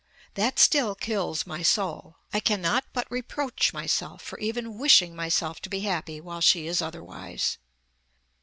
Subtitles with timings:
[0.33, 2.15] That still kills my soul.
[2.33, 6.81] I cannot but reproach myself for even wishing myself to be happy while she is
[6.81, 7.59] otherwise."